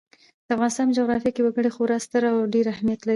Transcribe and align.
د 0.47 0.49
افغانستان 0.55 0.85
په 0.89 0.95
جغرافیه 0.97 1.31
کې 1.33 1.41
وګړي 1.43 1.69
خورا 1.75 1.97
ستر 2.05 2.21
او 2.31 2.37
ډېر 2.53 2.65
اهمیت 2.73 2.99
لري. 3.03 3.09